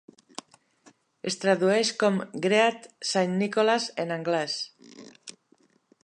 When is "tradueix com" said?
1.41-2.17